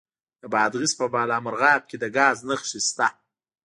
[0.41, 3.07] د بادغیس په بالامرغاب کې د ګاز نښې شته.